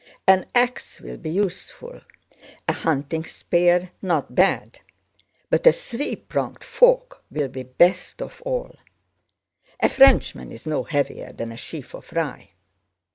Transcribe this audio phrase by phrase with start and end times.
[0.25, 2.01] An ax will be useful,
[2.67, 4.79] a hunting spear not bad,
[5.51, 8.75] but a three pronged fork will be best of all:
[9.79, 12.49] a Frenchman is no heavier than a sheaf of rye.